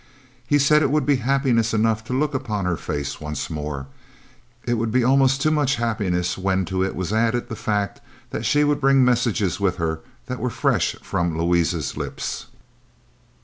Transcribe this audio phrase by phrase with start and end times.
[0.47, 3.85] He said it would be happiness enough to look upon her face once more
[4.65, 8.01] it would be almost too much happiness when to it was added the fact
[8.31, 12.47] that she would bring messages with her that were fresh from Louise's lips.